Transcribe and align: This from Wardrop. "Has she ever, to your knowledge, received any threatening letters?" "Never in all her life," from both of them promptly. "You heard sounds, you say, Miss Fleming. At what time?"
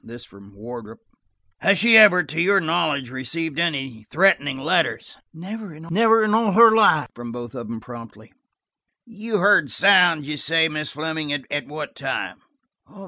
This 0.03 0.25
from 0.25 0.55
Wardrop. 0.55 0.97
"Has 1.59 1.77
she 1.77 1.95
ever, 1.95 2.23
to 2.23 2.41
your 2.41 2.59
knowledge, 2.59 3.11
received 3.11 3.59
any 3.59 4.07
threatening 4.09 4.57
letters?" 4.57 5.15
"Never 5.31 5.75
in 5.75 6.33
all 6.33 6.53
her 6.53 6.71
life," 6.71 7.09
from 7.13 7.31
both 7.31 7.53
of 7.53 7.67
them 7.67 7.79
promptly. 7.79 8.33
"You 9.05 9.37
heard 9.37 9.69
sounds, 9.69 10.27
you 10.27 10.37
say, 10.37 10.67
Miss 10.69 10.89
Fleming. 10.93 11.31
At 11.31 11.67
what 11.67 11.95
time?" 11.95 12.41